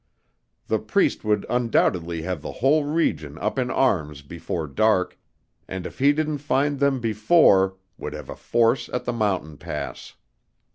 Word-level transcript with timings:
The 0.65 0.79
Priest 0.79 1.23
would 1.23 1.45
undoubtedly 1.47 2.23
have 2.23 2.41
the 2.41 2.53
whole 2.53 2.85
region 2.85 3.37
up 3.37 3.59
in 3.59 3.69
arms 3.69 4.23
before 4.23 4.65
dark, 4.65 5.15
and, 5.67 5.85
if 5.85 5.99
he 5.99 6.11
didn't 6.11 6.39
find 6.39 6.79
them 6.79 6.99
before, 6.99 7.77
would 7.99 8.13
have 8.13 8.27
a 8.31 8.35
force 8.35 8.89
at 8.89 9.05
the 9.05 9.13
mountain 9.13 9.57
pass. 9.57 10.15